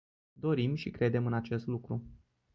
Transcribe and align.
Dorim 0.35 0.75
și 0.75 0.89
credem 0.89 1.25
în 1.25 1.33
acest 1.33 1.65
lucru. 1.65 2.03